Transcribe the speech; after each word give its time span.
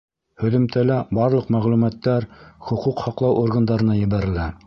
Һөҙөмтәлә 0.43 0.95
барлыҡ 1.17 1.51
мәғлүмәттәр 1.57 2.27
хоҡуҡ 2.69 3.05
һаҡлау 3.09 3.39
органдарына 3.45 4.01
ебәрелә. 4.03 4.51